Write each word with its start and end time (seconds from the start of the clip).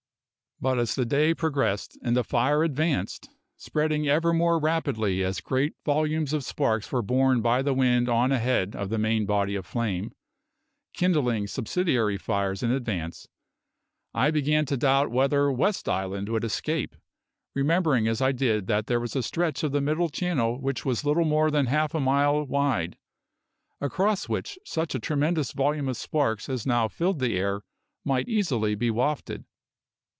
But 0.63 0.77
as 0.77 0.93
the 0.93 1.05
day 1.07 1.33
progressed, 1.33 1.97
and 2.03 2.15
the 2.15 2.23
fire 2.23 2.63
advanced, 2.63 3.27
spreading 3.57 4.07
ever 4.07 4.31
more 4.31 4.59
rapidly 4.59 5.23
as 5.23 5.41
great 5.41 5.73
volumes 5.83 6.33
of 6.33 6.43
sparks 6.43 6.91
were 6.91 7.01
borne 7.01 7.41
by 7.41 7.63
the 7.63 7.73
wind 7.73 8.07
on 8.07 8.31
ahead 8.31 8.75
of 8.75 8.89
the 8.89 8.99
main 8.99 9.25
body 9.25 9.55
of 9.55 9.65
flame, 9.65 10.11
kindling 10.93 11.47
subsidiary 11.47 12.15
fires 12.19 12.61
in 12.61 12.69
advance, 12.69 13.27
I 14.13 14.29
began 14.29 14.67
to 14.67 14.77
doubt 14.77 15.09
whether 15.09 15.51
West 15.51 15.89
Island 15.89 16.29
would 16.29 16.43
escape, 16.43 16.95
remembering 17.55 18.07
as 18.07 18.21
I 18.21 18.31
did 18.31 18.67
that 18.67 18.85
there 18.85 18.99
was 18.99 19.15
a 19.15 19.23
stretch 19.23 19.63
of 19.63 19.71
the 19.71 19.81
Middle 19.81 20.09
Channel 20.09 20.61
which 20.61 20.85
was 20.85 21.03
little 21.03 21.25
more 21.25 21.49
than 21.49 21.65
half 21.65 21.95
a 21.95 21.99
mile 21.99 22.43
wide, 22.43 22.99
across 23.79 24.29
which 24.29 24.59
such 24.63 24.93
a 24.93 24.99
tremendous 24.99 25.53
volume 25.53 25.87
of 25.89 25.97
sparks 25.97 26.47
as 26.49 26.67
now 26.67 26.87
filled 26.87 27.17
the 27.17 27.35
air 27.35 27.61
might 28.05 28.29
easily 28.29 28.75
be 28.75 28.91
wafted. 28.91 29.45